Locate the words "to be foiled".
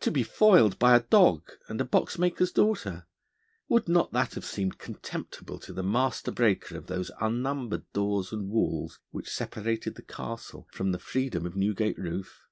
0.00-0.76